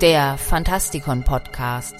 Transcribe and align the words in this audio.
Der 0.00 0.38
Fantastikon 0.38 1.22
Podcast. 1.24 1.94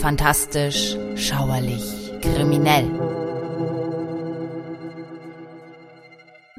Fantastisch, 0.00 0.96
schauerlich, 1.16 2.12
kriminell. 2.22 2.88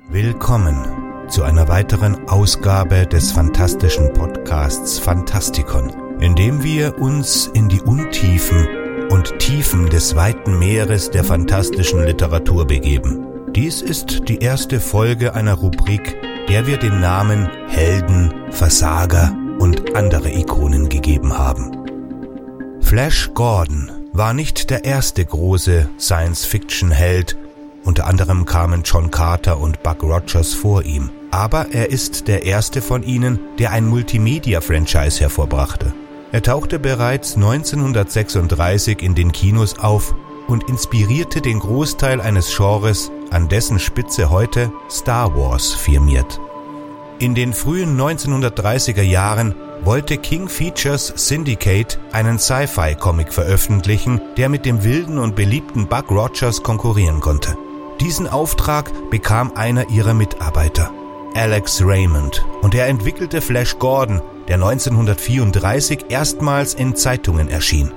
Willkommen 0.10 1.30
zu 1.30 1.44
einer 1.44 1.70
weiteren 1.70 2.28
Ausgabe 2.28 3.08
des 3.08 3.32
fantastischen 3.32 4.12
Podcasts 4.12 5.00
Fantastikon, 5.00 6.20
in 6.20 6.36
dem 6.36 6.62
wir 6.64 7.00
uns 7.00 7.48
in 7.48 7.70
die 7.70 7.80
Untiefen 7.80 8.68
und 9.10 9.40
Tiefen 9.40 9.90
des 9.90 10.18
weiten 10.18 10.60
Meeres 10.60 11.12
der 11.12 11.24
fantastischen 11.24 12.04
Literatur 12.04 12.68
begeben. 12.68 13.33
Dies 13.56 13.84
ist 13.84 14.30
die 14.30 14.40
erste 14.40 14.80
Folge 14.80 15.36
einer 15.36 15.54
Rubrik, 15.54 16.18
der 16.50 16.66
wir 16.66 16.78
den 16.78 17.00
Namen 17.00 17.48
Helden, 17.68 18.34
Versager 18.50 19.32
und 19.60 19.96
andere 19.96 20.32
Ikonen 20.32 20.90
gegeben 20.90 21.38
haben. 21.38 21.72
Flash 22.82 23.30
Gordon 23.36 23.92
war 24.12 24.34
nicht 24.34 24.72
der 24.72 24.86
erste 24.86 25.24
große 25.24 25.88
Science-Fiction-Held, 26.00 27.38
unter 27.84 28.08
anderem 28.08 28.46
kamen 28.46 28.82
John 28.82 29.12
Carter 29.12 29.60
und 29.60 29.84
Buck 29.84 30.02
Rogers 30.02 30.56
vor 30.56 30.82
ihm, 30.84 31.12
aber 31.30 31.68
er 31.74 31.92
ist 31.92 32.28
der 32.28 32.46
erste 32.46 32.82
von 32.82 33.04
ihnen, 33.04 33.38
der 33.60 33.70
ein 33.70 33.86
Multimedia-Franchise 33.86 35.20
hervorbrachte. 35.20 35.94
Er 36.32 36.42
tauchte 36.42 36.80
bereits 36.80 37.36
1936 37.36 39.04
in 39.04 39.14
den 39.14 39.32
Kinos 39.32 39.78
auf 39.78 40.16
und 40.48 40.68
inspirierte 40.70 41.40
den 41.42 41.60
Großteil 41.60 42.20
eines 42.20 42.56
Genres, 42.56 43.12
an 43.34 43.50
dessen 43.50 43.80
Spitze 43.80 44.30
heute 44.30 44.72
Star 44.90 45.36
Wars 45.36 45.74
firmiert. 45.74 46.40
In 47.20 47.36
den 47.36 47.54
frühen 47.54 48.00
1930er 48.00 49.02
Jahren 49.02 49.56
wollte 49.84 50.18
King 50.18 50.48
Features 50.48 51.14
Syndicate 51.16 52.00
einen 52.12 52.40
Sci-Fi-Comic 52.40 53.34
veröffentlichen, 53.34 54.22
der 54.38 54.50
mit 54.50 54.66
dem 54.66 54.84
wilden 54.84 55.18
und 55.18 55.36
beliebten 55.36 55.88
Buck 55.88 56.10
Rogers 56.10 56.64
konkurrieren 56.64 57.20
konnte. 57.20 57.58
Diesen 58.00 58.28
Auftrag 58.28 58.92
bekam 59.10 59.54
einer 59.56 59.90
ihrer 59.90 60.14
Mitarbeiter, 60.14 60.92
Alex 61.36 61.82
Raymond, 61.84 62.46
und 62.62 62.76
er 62.76 62.88
entwickelte 62.88 63.42
Flash 63.42 63.78
Gordon, 63.78 64.22
der 64.48 64.56
1934 64.56 66.06
erstmals 66.10 66.74
in 66.74 66.96
Zeitungen 66.96 67.50
erschien. 67.50 67.92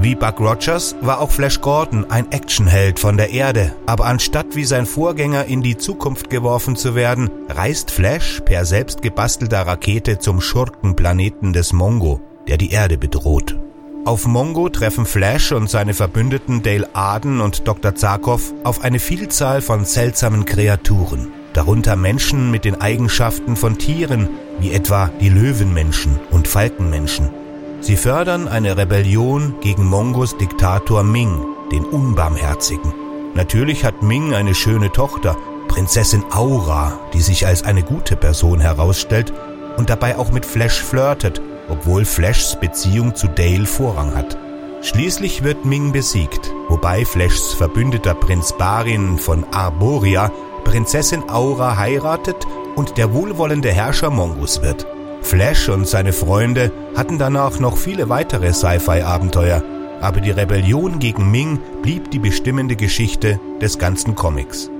Wie 0.00 0.14
Buck 0.14 0.38
Rogers 0.38 0.94
war 1.00 1.20
auch 1.20 1.32
Flash 1.32 1.60
Gordon 1.60 2.08
ein 2.08 2.30
Actionheld 2.30 3.00
von 3.00 3.16
der 3.16 3.30
Erde, 3.30 3.74
aber 3.84 4.04
anstatt 4.06 4.54
wie 4.54 4.64
sein 4.64 4.86
Vorgänger 4.86 5.46
in 5.46 5.60
die 5.60 5.76
Zukunft 5.76 6.30
geworfen 6.30 6.76
zu 6.76 6.94
werden, 6.94 7.28
reist 7.48 7.90
Flash 7.90 8.40
per 8.44 8.64
selbst 8.64 9.02
gebastelter 9.02 9.62
Rakete 9.62 10.20
zum 10.20 10.40
Schurkenplaneten 10.40 11.52
des 11.52 11.72
Mongo, 11.72 12.20
der 12.46 12.58
die 12.58 12.70
Erde 12.70 12.96
bedroht. 12.96 13.58
Auf 14.04 14.24
Mongo 14.24 14.68
treffen 14.68 15.04
Flash 15.04 15.50
und 15.50 15.68
seine 15.68 15.94
Verbündeten 15.94 16.62
Dale 16.62 16.88
Arden 16.94 17.40
und 17.40 17.66
Dr. 17.66 17.96
Zarkov 17.96 18.54
auf 18.62 18.84
eine 18.84 19.00
Vielzahl 19.00 19.60
von 19.62 19.84
seltsamen 19.84 20.44
Kreaturen, 20.44 21.32
darunter 21.54 21.96
Menschen 21.96 22.52
mit 22.52 22.64
den 22.64 22.80
Eigenschaften 22.80 23.56
von 23.56 23.78
Tieren, 23.78 24.28
wie 24.60 24.70
etwa 24.70 25.10
die 25.20 25.28
Löwenmenschen 25.28 26.20
und 26.30 26.46
Falkenmenschen. 26.46 27.47
Sie 27.80 27.96
fördern 27.96 28.48
eine 28.48 28.76
Rebellion 28.76 29.54
gegen 29.60 29.84
Mongos 29.84 30.36
Diktator 30.36 31.04
Ming, 31.04 31.40
den 31.70 31.84
Unbarmherzigen. 31.84 32.92
Natürlich 33.34 33.84
hat 33.84 34.02
Ming 34.02 34.34
eine 34.34 34.54
schöne 34.54 34.90
Tochter, 34.90 35.36
Prinzessin 35.68 36.24
Aura, 36.30 36.98
die 37.12 37.20
sich 37.20 37.46
als 37.46 37.62
eine 37.62 37.82
gute 37.82 38.16
Person 38.16 38.58
herausstellt 38.58 39.32
und 39.76 39.90
dabei 39.90 40.16
auch 40.18 40.32
mit 40.32 40.44
Flash 40.44 40.82
flirtet, 40.82 41.40
obwohl 41.68 42.04
Flashs 42.04 42.58
Beziehung 42.58 43.14
zu 43.14 43.28
Dale 43.28 43.66
Vorrang 43.66 44.14
hat. 44.14 44.36
Schließlich 44.82 45.44
wird 45.44 45.64
Ming 45.64 45.92
besiegt, 45.92 46.52
wobei 46.68 47.04
Flashs 47.04 47.52
Verbündeter 47.52 48.14
Prinz 48.14 48.52
Barin 48.58 49.18
von 49.18 49.44
Arboria 49.52 50.32
Prinzessin 50.64 51.28
Aura 51.30 51.76
heiratet 51.76 52.46
und 52.74 52.98
der 52.98 53.14
wohlwollende 53.14 53.70
Herrscher 53.70 54.10
Mongos 54.10 54.62
wird. 54.62 54.86
Flash 55.22 55.68
und 55.68 55.86
seine 55.86 56.12
Freunde 56.12 56.72
hatten 56.96 57.18
danach 57.18 57.58
noch 57.60 57.76
viele 57.76 58.08
weitere 58.08 58.52
Sci-Fi-Abenteuer, 58.52 59.62
aber 60.00 60.20
die 60.20 60.30
Rebellion 60.30 60.98
gegen 60.98 61.30
Ming 61.30 61.58
blieb 61.82 62.10
die 62.10 62.18
bestimmende 62.18 62.76
Geschichte 62.76 63.40
des 63.60 63.78
ganzen 63.78 64.14
Comics. 64.14 64.70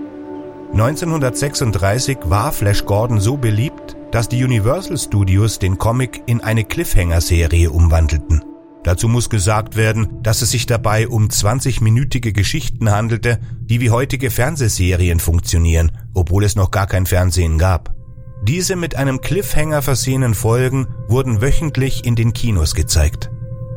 1936 0.72 2.18
war 2.24 2.52
Flash 2.52 2.84
Gordon 2.84 3.20
so 3.20 3.36
beliebt, 3.36 3.96
dass 4.10 4.28
die 4.28 4.44
Universal 4.44 4.96
Studios 4.98 5.58
den 5.58 5.78
Comic 5.78 6.22
in 6.26 6.40
eine 6.40 6.64
Cliffhanger-Serie 6.64 7.70
umwandelten. 7.70 8.42
Dazu 8.84 9.08
muss 9.08 9.28
gesagt 9.28 9.76
werden, 9.76 10.22
dass 10.22 10.40
es 10.40 10.50
sich 10.50 10.66
dabei 10.66 11.08
um 11.08 11.28
20-minütige 11.28 12.32
Geschichten 12.32 12.90
handelte, 12.90 13.38
die 13.60 13.80
wie 13.80 13.90
heutige 13.90 14.30
Fernsehserien 14.30 15.20
funktionieren, 15.20 15.92
obwohl 16.14 16.44
es 16.44 16.56
noch 16.56 16.70
gar 16.70 16.86
kein 16.86 17.04
Fernsehen 17.04 17.58
gab. 17.58 17.97
Diese 18.42 18.76
mit 18.76 18.96
einem 18.96 19.20
Cliffhanger 19.20 19.82
versehenen 19.82 20.34
Folgen 20.34 20.88
wurden 21.08 21.40
wöchentlich 21.40 22.04
in 22.04 22.14
den 22.14 22.32
Kinos 22.32 22.74
gezeigt. 22.74 23.30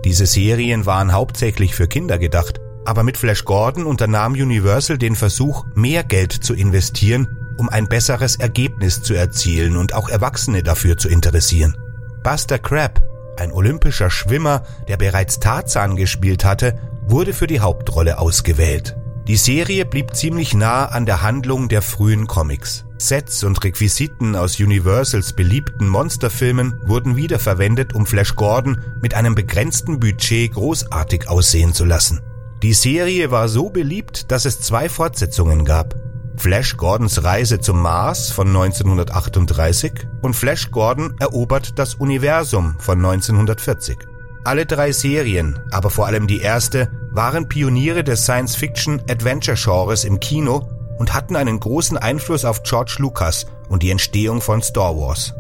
Diese 0.06 0.26
Serien 0.26 0.86
waren 0.86 1.14
hauptsächlich 1.14 1.76
für 1.76 1.88
Kinder 1.88 2.18
gedacht, 2.18 2.60
aber 2.86 3.04
mit 3.04 3.18
Flash 3.18 3.46
Gordon 3.46 3.86
unternahm 3.86 4.34
Universal 4.34 4.98
den 4.98 5.16
Versuch, 5.16 5.66
mehr 5.76 6.04
Geld 6.04 6.32
zu 6.32 6.54
investieren, 6.54 7.28
um 7.58 7.70
ein 7.70 7.88
besseres 7.88 8.38
Ergebnis 8.38 9.02
zu 9.04 9.14
erzielen 9.14 9.78
und 9.78 9.94
auch 9.94 10.10
Erwachsene 10.10 10.64
dafür 10.64 10.98
zu 10.98 11.10
interessieren. 11.10 11.78
Buster 12.24 12.60
Crab, 12.60 13.02
ein 13.38 13.52
olympischer 13.52 14.10
Schwimmer, 14.10 14.64
der 14.88 14.98
bereits 14.98 15.40
Tarzan 15.40 15.96
gespielt 15.96 16.46
hatte, 16.46 16.78
wurde 17.08 17.34
für 17.34 17.48
die 17.48 17.60
Hauptrolle 17.60 18.18
ausgewählt. 18.18 18.96
Die 19.32 19.38
Serie 19.38 19.86
blieb 19.86 20.14
ziemlich 20.14 20.54
nah 20.54 20.88
an 20.88 21.06
der 21.06 21.22
Handlung 21.22 21.70
der 21.70 21.82
frühen 21.82 22.28
Comics. 22.28 22.84
Sets 22.98 23.46
und 23.46 23.64
Requisiten 23.64 24.36
aus 24.36 24.60
Universals 24.60 25.32
beliebten 25.32 25.88
Monsterfilmen 25.88 26.82
wurden 26.84 27.16
wiederverwendet, 27.16 27.96
um 27.96 28.06
Flash 28.06 28.36
Gordon 28.36 28.82
mit 29.02 29.14
einem 29.14 29.34
begrenzten 29.34 30.02
Budget 30.02 30.52
großartig 30.52 31.30
aussehen 31.30 31.74
zu 31.74 31.86
lassen. 31.86 32.20
Die 32.62 32.74
Serie 32.74 33.32
war 33.32 33.48
so 33.48 33.70
beliebt, 33.70 34.34
dass 34.34 34.44
es 34.44 34.60
zwei 34.60 34.90
Fortsetzungen 34.90 35.64
gab. 35.64 35.96
Flash 36.36 36.76
Gordons 36.76 37.24
Reise 37.24 37.62
zum 37.62 37.82
Mars 37.82 38.32
von 38.32 38.50
1938 38.50 39.94
und 40.22 40.34
Flash 40.34 40.72
Gordon 40.72 41.16
erobert 41.22 41.80
das 41.80 41.96
Universum 41.96 42.76
von 42.80 42.98
1940. 42.98 43.98
Alle 44.44 44.66
drei 44.66 44.92
Serien, 44.92 45.58
aber 45.72 45.90
vor 45.90 46.08
allem 46.08 46.28
die 46.28 46.42
erste, 46.42 46.92
waren 47.12 47.48
Pioniere 47.48 48.04
des 48.04 48.24
Science-Fiction-Adventure-Genres 48.24 50.06
im 50.06 50.20
Kino 50.20 50.68
und 50.98 51.14
hatten 51.14 51.36
einen 51.36 51.60
großen 51.60 51.98
Einfluss 51.98 52.46
auf 52.46 52.64
George 52.64 52.96
Lucas 53.00 53.46
und 53.70 53.84
die 53.84 53.92
Entstehung 53.92 54.42
von 54.42 54.62
Star 54.62 54.96
Wars. 54.96 55.34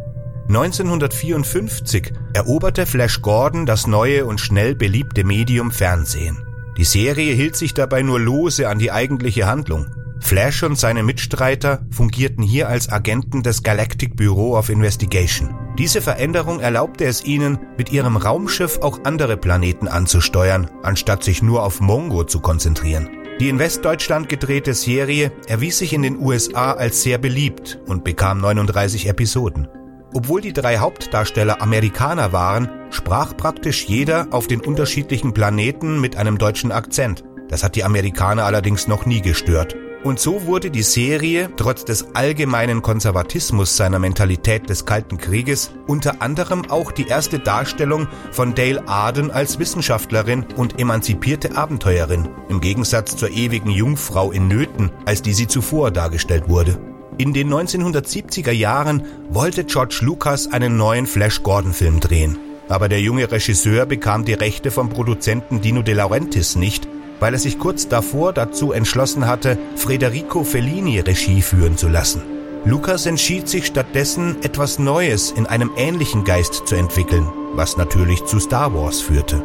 1954 0.48 2.14
eroberte 2.34 2.86
Flash 2.86 3.22
Gordon 3.22 3.66
das 3.66 3.88
neue 3.88 4.26
und 4.26 4.42
schnell 4.42 4.76
beliebte 4.76 5.24
Medium 5.24 5.72
Fernsehen. 5.72 6.46
Die 6.78 6.84
Serie 6.84 7.34
hielt 7.34 7.56
sich 7.56 7.74
dabei 7.74 8.02
nur 8.02 8.20
lose 8.20 8.68
an 8.68 8.80
die 8.80 8.92
eigentliche 8.92 9.46
Handlung. 9.46 9.88
Flash 10.20 10.64
und 10.64 10.78
seine 10.78 11.04
Mitstreiter 11.04 11.86
fungierten 11.90 12.44
hier 12.44 12.70
als 12.70 12.92
Agenten 12.92 13.44
des 13.44 13.64
Galactic 13.64 14.16
Bureau 14.16 14.58
of 14.58 14.70
Investigation. 14.70 15.54
Diese 15.78 16.02
Veränderung 16.02 16.59
erlaubte 16.59 17.06
es 17.06 17.24
ihnen, 17.24 17.58
mit 17.78 17.92
ihrem 17.92 18.18
Raumschiff 18.18 18.80
auch 18.80 19.00
andere 19.06 19.38
Planeten 19.38 19.88
anzusteuern, 19.88 20.70
anstatt 20.84 21.24
sich 21.24 21.42
nur 21.42 21.64
auf 21.64 21.80
Mongo 21.80 22.26
zu 22.26 22.42
konzentrieren. 22.42 23.09
Die 23.40 23.50
in 23.50 23.58
Westdeutschland 23.58 24.30
gedrehte 24.30 24.74
Serie 24.74 25.31
erwies 25.48 25.78
sich 25.78 25.94
in 25.94 26.04
den 26.04 26.20
USA 26.20 26.74
als 26.74 27.01
sehr 27.01 27.18
beliebt 27.18 27.80
und 27.88 28.04
bekam 28.04 28.40
39 28.40 29.07
Episoden. 29.07 29.68
Obwohl 30.13 30.42
die 30.42 30.54
drei 30.54 30.78
Hauptdarsteller 30.78 31.62
Amerikaner 31.62 32.34
waren, 32.34 32.69
sprach 32.92 33.36
praktisch 33.36 33.86
jeder 33.86 34.28
auf 34.31 34.48
den 34.48 34.60
unterschiedlichen 34.60 35.34
Planeten 35.34 36.01
mit 36.01 36.18
einem 36.18 36.38
deutschen 36.38 36.72
Akzent. 36.72 37.24
Das 37.48 37.63
hat 37.63 37.75
die 37.75 37.86
Amerikaner 37.86 38.44
allerdings 38.44 38.88
noch 38.88 39.06
nie 39.06 39.22
gestört. 39.22 39.75
Und 40.03 40.19
so 40.19 40.48
wurde 40.48 40.71
die 40.71 40.81
Serie, 40.81 41.51
trotz 41.57 41.86
des 41.86 42.15
allgemeinen 42.15 42.81
Konservatismus 42.81 43.77
seiner 43.77 44.00
Mentalität 44.00 44.68
des 44.68 44.86
Kalten 44.88 45.19
Krieges, 45.19 45.71
unter 45.86 46.24
anderem 46.24 46.71
auch 46.71 46.92
die 46.92 47.07
erste 47.07 47.38
Darstellung 47.38 48.07
von 48.31 48.56
Dale 48.56 48.88
Arden 48.88 49.30
als 49.30 49.59
Wissenschaftlerin 49.59 50.45
und 50.56 50.80
emanzipierte 50.80 51.56
Abenteuerin, 51.56 52.30
im 52.50 52.62
Gegensatz 52.62 53.15
zur 53.15 53.30
ewigen 53.30 53.69
Jungfrau 53.69 54.31
in 54.31 54.48
Nöten, 54.48 54.89
als 55.06 55.21
die 55.21 55.33
sie 55.33 55.48
zuvor 55.48 55.92
dargestellt 55.92 56.50
wurde. 56.50 56.80
In 57.19 57.33
den 57.33 57.54
1970er 57.54 58.51
Jahren 58.51 59.04
wollte 59.30 59.65
George 59.65 60.00
Lucas 60.01 60.51
einen 60.51 60.77
neuen 60.77 61.06
Flash 61.06 61.44
Gordon 61.44 61.74
Film 61.74 62.00
drehen. 62.00 62.39
Aber 62.69 62.89
der 62.89 63.01
junge 63.01 63.31
Regisseur 63.31 63.86
bekam 63.86 64.25
die 64.25 64.33
Rechte 64.33 64.71
vom 64.71 64.89
Produzenten 64.89 65.62
Dino 65.62 65.83
De 65.83 65.94
Laurentiis 65.94 66.56
nicht 66.56 66.88
weil 67.21 67.33
er 67.33 67.39
sich 67.39 67.57
kurz 67.59 67.88
davor 67.88 68.33
dazu 68.33 68.73
entschlossen 68.73 69.27
hatte, 69.27 69.57
Federico 69.77 70.44
Fellini 70.44 71.00
Regie 71.00 71.41
führen 71.41 71.77
zu 71.77 71.88
lassen. 71.88 72.23
Lucas 72.65 73.06
entschied 73.06 73.47
sich 73.47 73.65
stattdessen, 73.65 74.44
etwas 74.44 74.77
Neues 74.77 75.31
in 75.31 75.45
einem 75.45 75.71
ähnlichen 75.77 76.25
Geist 76.25 76.68
zu 76.68 76.75
entwickeln, 76.75 77.27
was 77.53 77.77
natürlich 77.77 78.25
zu 78.25 78.39
Star 78.39 78.73
Wars 78.73 79.01
führte. 79.01 79.41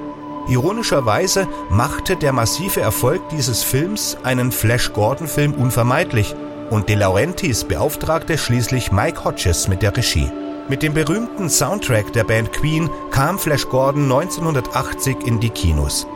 Ironischerweise 0.49 1.47
machte 1.71 2.17
der 2.17 2.33
massive 2.33 2.81
Erfolg 2.81 3.29
dieses 3.31 3.63
Films 3.63 4.17
einen 4.23 4.53
Flash 4.53 4.93
Gordon-Film 4.93 5.55
unvermeidlich 5.55 6.35
und 6.71 6.89
De 6.89 6.97
Laurentiis 6.97 7.65
beauftragte 7.65 8.39
schließlich 8.39 8.91
Mike 8.91 9.25
Hodges 9.25 9.69
mit 9.69 9.83
der 9.83 9.97
Regie. 9.97 10.31
Mit 10.69 10.83
dem 10.83 10.95
berühmten 10.95 11.49
Soundtrack 11.49 12.13
der 12.13 12.25
Band 12.25 12.53
Queen 12.53 12.91
kam 13.11 13.39
Flash 13.39 13.69
Gordon 13.69 14.05
1980 14.05 15.27
in 15.27 15.41
die 15.41 15.51
Kinos. 15.51 16.07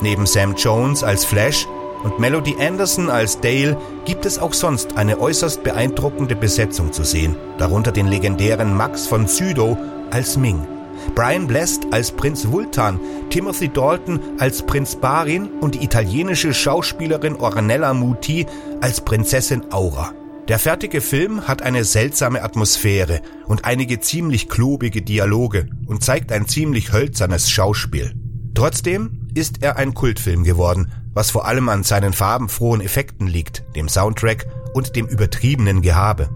Neben 0.00 0.26
Sam 0.26 0.54
Jones 0.56 1.02
als 1.02 1.24
Flash 1.24 1.66
und 2.04 2.18
Melody 2.18 2.54
Anderson 2.60 3.10
als 3.10 3.40
Dale 3.40 3.76
gibt 4.04 4.26
es 4.26 4.38
auch 4.38 4.52
sonst 4.52 4.96
eine 4.96 5.18
äußerst 5.18 5.62
beeindruckende 5.62 6.36
Besetzung 6.36 6.92
zu 6.92 7.02
sehen, 7.02 7.36
darunter 7.58 7.92
den 7.92 8.06
legendären 8.06 8.76
Max 8.76 9.06
von 9.06 9.26
Sydow 9.26 9.76
als 10.10 10.36
Ming, 10.36 10.66
Brian 11.14 11.46
Blessed 11.46 11.86
als 11.92 12.12
Prinz 12.12 12.48
Vultan, 12.48 13.00
Timothy 13.30 13.68
Dalton 13.68 14.20
als 14.38 14.62
Prinz 14.62 14.96
Barin 14.96 15.48
und 15.60 15.74
die 15.74 15.84
italienische 15.84 16.52
Schauspielerin 16.54 17.36
Ornella 17.36 17.94
Muti 17.94 18.46
als 18.80 19.00
Prinzessin 19.00 19.72
Aura. 19.72 20.12
Der 20.48 20.60
fertige 20.60 21.00
Film 21.00 21.48
hat 21.48 21.62
eine 21.62 21.82
seltsame 21.82 22.42
Atmosphäre 22.42 23.20
und 23.48 23.64
einige 23.64 23.98
ziemlich 23.98 24.48
klobige 24.48 25.02
Dialoge 25.02 25.68
und 25.86 26.04
zeigt 26.04 26.30
ein 26.30 26.46
ziemlich 26.46 26.92
hölzernes 26.92 27.50
Schauspiel. 27.50 28.14
Trotzdem 28.56 29.28
ist 29.34 29.62
er 29.62 29.76
ein 29.76 29.92
Kultfilm 29.92 30.42
geworden, 30.42 30.90
was 31.12 31.30
vor 31.30 31.46
allem 31.46 31.68
an 31.68 31.84
seinen 31.84 32.14
farbenfrohen 32.14 32.80
Effekten 32.80 33.26
liegt, 33.26 33.62
dem 33.76 33.86
Soundtrack 33.86 34.46
und 34.72 34.96
dem 34.96 35.06
übertriebenen 35.06 35.82
Gehabe. 35.82 36.30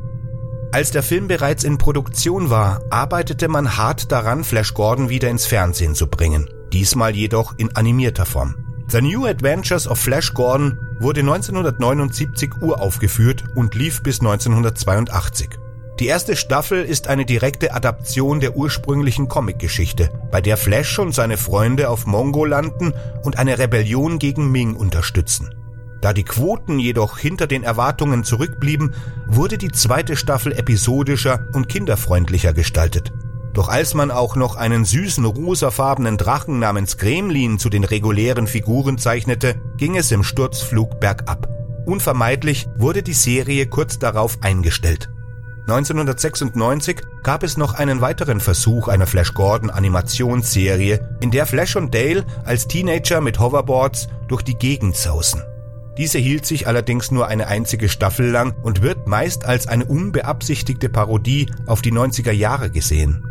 Als 0.70 0.90
der 0.90 1.02
Film 1.02 1.28
bereits 1.28 1.64
in 1.64 1.78
Produktion 1.78 2.50
war, 2.50 2.82
arbeitete 2.90 3.48
man 3.48 3.78
hart 3.78 4.12
daran, 4.12 4.44
Flash 4.44 4.74
Gordon 4.74 5.08
wieder 5.08 5.30
ins 5.30 5.46
Fernsehen 5.46 5.94
zu 5.94 6.08
bringen, 6.08 6.46
diesmal 6.74 7.16
jedoch 7.16 7.54
in 7.56 7.74
animierter 7.74 8.26
Form. 8.26 8.54
The 8.88 9.00
New 9.00 9.24
Adventures 9.24 9.88
of 9.88 9.98
Flash 9.98 10.34
Gordon 10.34 10.78
wurde 11.00 11.20
1979 11.20 12.60
uraufgeführt 12.60 13.44
und 13.54 13.74
lief 13.74 14.02
bis 14.02 14.20
1982. 14.20 15.59
Die 16.00 16.06
erste 16.06 16.34
Staffel 16.34 16.82
ist 16.82 17.08
eine 17.08 17.26
direkte 17.26 17.74
Adaption 17.74 18.40
der 18.40 18.56
ursprünglichen 18.56 19.28
Comicgeschichte, 19.28 20.08
bei 20.30 20.40
der 20.40 20.56
Flash 20.56 20.98
und 20.98 21.14
seine 21.14 21.36
Freunde 21.36 21.90
auf 21.90 22.06
Mongo 22.06 22.46
landen 22.46 22.94
und 23.22 23.38
eine 23.38 23.58
Rebellion 23.58 24.18
gegen 24.18 24.50
Ming 24.50 24.76
unterstützen. 24.76 25.54
Da 26.00 26.14
die 26.14 26.24
Quoten 26.24 26.78
jedoch 26.78 27.18
hinter 27.18 27.46
den 27.46 27.64
Erwartungen 27.64 28.24
zurückblieben, 28.24 28.94
wurde 29.26 29.58
die 29.58 29.72
zweite 29.72 30.16
Staffel 30.16 30.52
episodischer 30.52 31.46
und 31.52 31.68
kinderfreundlicher 31.68 32.54
gestaltet. 32.54 33.12
Doch 33.52 33.68
als 33.68 33.92
man 33.92 34.10
auch 34.10 34.36
noch 34.36 34.56
einen 34.56 34.86
süßen 34.86 35.26
rosafarbenen 35.26 36.16
Drachen 36.16 36.58
namens 36.58 36.96
Gremlin 36.96 37.58
zu 37.58 37.68
den 37.68 37.84
regulären 37.84 38.46
Figuren 38.46 38.96
zeichnete, 38.96 39.60
ging 39.76 39.98
es 39.98 40.10
im 40.12 40.24
Sturzflug 40.24 40.98
bergab. 40.98 41.46
Unvermeidlich 41.84 42.68
wurde 42.78 43.02
die 43.02 43.12
Serie 43.12 43.66
kurz 43.66 43.98
darauf 43.98 44.38
eingestellt. 44.40 45.10
1996 45.70 47.00
gab 47.22 47.44
es 47.44 47.56
noch 47.56 47.74
einen 47.74 48.00
weiteren 48.00 48.40
Versuch 48.40 48.88
einer 48.88 49.06
Flash 49.06 49.34
Gordon 49.34 49.70
Animationsserie, 49.70 51.16
in 51.20 51.30
der 51.30 51.46
Flash 51.46 51.76
und 51.76 51.94
Dale 51.94 52.24
als 52.44 52.66
Teenager 52.66 53.20
mit 53.20 53.38
Hoverboards 53.38 54.08
durch 54.26 54.42
die 54.42 54.56
Gegend 54.56 54.96
sausen. 54.96 55.44
Diese 55.96 56.18
hielt 56.18 56.44
sich 56.44 56.66
allerdings 56.66 57.12
nur 57.12 57.28
eine 57.28 57.46
einzige 57.46 57.88
Staffel 57.88 58.30
lang 58.30 58.52
und 58.64 58.82
wird 58.82 59.06
meist 59.06 59.44
als 59.44 59.68
eine 59.68 59.84
unbeabsichtigte 59.84 60.88
Parodie 60.88 61.46
auf 61.66 61.82
die 61.82 61.92
90er 61.92 62.32
Jahre 62.32 62.70
gesehen. 62.70 63.24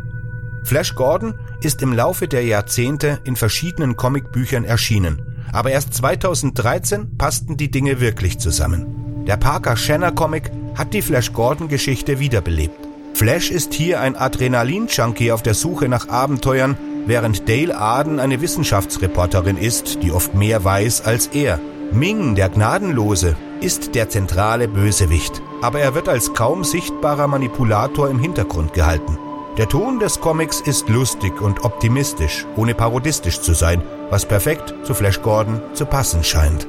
Flash 0.64 0.94
Gordon 0.94 1.34
ist 1.60 1.82
im 1.82 1.92
Laufe 1.92 2.26
der 2.26 2.44
Jahrzehnte 2.44 3.18
in 3.24 3.36
verschiedenen 3.36 3.96
Comicbüchern 3.96 4.64
erschienen, 4.64 5.44
aber 5.52 5.72
erst 5.72 5.92
2013 5.92 7.18
passten 7.18 7.58
die 7.58 7.70
Dinge 7.70 8.00
wirklich 8.00 8.38
zusammen. 8.38 9.24
Der 9.26 9.36
Parker 9.36 9.76
Shanner 9.76 10.12
Comic 10.12 10.50
hat 10.76 10.94
die 10.94 11.02
Flash 11.02 11.32
Gordon 11.32 11.68
Geschichte 11.68 12.18
wiederbelebt. 12.18 12.88
Flash 13.14 13.50
ist 13.50 13.74
hier 13.74 14.00
ein 14.00 14.16
Adrenalin-Junkie 14.16 15.32
auf 15.32 15.42
der 15.42 15.54
Suche 15.54 15.88
nach 15.88 16.08
Abenteuern, 16.08 16.76
während 17.06 17.48
Dale 17.48 17.76
Arden 17.76 18.20
eine 18.20 18.40
Wissenschaftsreporterin 18.40 19.56
ist, 19.56 20.02
die 20.02 20.12
oft 20.12 20.34
mehr 20.34 20.64
weiß 20.64 21.02
als 21.02 21.26
er. 21.28 21.60
Ming, 21.92 22.34
der 22.34 22.48
Gnadenlose, 22.48 23.36
ist 23.60 23.94
der 23.94 24.08
zentrale 24.08 24.68
Bösewicht, 24.68 25.42
aber 25.60 25.80
er 25.80 25.94
wird 25.94 26.08
als 26.08 26.34
kaum 26.34 26.64
sichtbarer 26.64 27.26
Manipulator 27.26 28.08
im 28.08 28.18
Hintergrund 28.18 28.72
gehalten. 28.72 29.18
Der 29.58 29.68
Ton 29.68 29.98
des 29.98 30.20
Comics 30.20 30.60
ist 30.60 30.88
lustig 30.88 31.42
und 31.42 31.64
optimistisch, 31.64 32.46
ohne 32.56 32.74
parodistisch 32.74 33.40
zu 33.40 33.52
sein, 33.52 33.82
was 34.08 34.24
perfekt 34.24 34.74
zu 34.84 34.94
Flash 34.94 35.20
Gordon 35.20 35.60
zu 35.74 35.84
passen 35.84 36.24
scheint. 36.24 36.66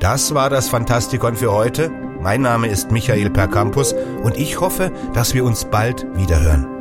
Das 0.00 0.34
war 0.34 0.48
das 0.48 0.68
Fantastikon 0.68 1.36
für 1.36 1.52
heute. 1.52 1.90
Mein 2.22 2.42
Name 2.42 2.68
ist 2.68 2.92
Michael 2.92 3.30
Percampus 3.30 3.94
und 4.22 4.36
ich 4.36 4.60
hoffe, 4.60 4.92
dass 5.12 5.34
wir 5.34 5.44
uns 5.44 5.64
bald 5.64 6.06
wiederhören. 6.16 6.71